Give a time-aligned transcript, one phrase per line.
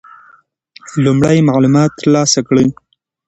[1.03, 2.67] لومړی معلومات ترلاسه کړئ.